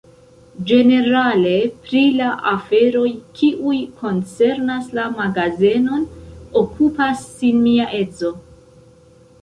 Ĝenerale 0.69 1.51
pri 1.83 2.01
la 2.21 2.29
aferoj, 2.53 3.05
kiuj 3.41 3.77
koncernas 4.01 4.91
la 5.01 5.07
magazenon, 5.21 6.11
okupas 6.65 7.25
sin 7.39 7.65
mia 7.71 7.91
edzo. 8.05 8.39